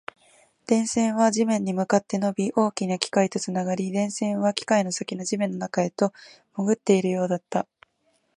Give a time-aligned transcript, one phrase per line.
[0.65, 6.11] 電線は地面に向かって伸び、大きな機械とつながり、電線は機械の先の地面の中へと
[6.57, 7.67] 潜っているようだった